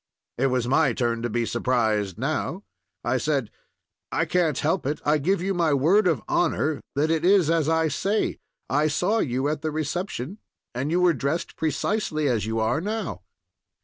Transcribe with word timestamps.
It 0.39 0.47
was 0.47 0.67
my 0.67 0.93
turn 0.93 1.21
to 1.21 1.29
be 1.29 1.45
surprised 1.45 2.17
now. 2.17 2.63
I 3.03 3.17
said: 3.17 3.51
"I 4.11 4.25
can't 4.25 4.57
help 4.57 4.87
it. 4.87 4.99
I 5.05 5.19
give 5.19 5.43
you 5.43 5.53
my 5.53 5.75
word 5.75 6.07
of 6.07 6.23
honor 6.27 6.81
that 6.95 7.11
it 7.11 7.23
is 7.23 7.51
as 7.51 7.69
I 7.69 7.87
say. 7.87 8.39
I 8.67 8.87
saw 8.87 9.19
you 9.19 9.47
at 9.47 9.61
the 9.61 9.69
reception, 9.69 10.39
and 10.73 10.89
you 10.89 11.01
were 11.01 11.13
dressed 11.13 11.55
precisely 11.55 12.27
as 12.27 12.47
you 12.47 12.59
are 12.59 12.81
now. 12.81 13.21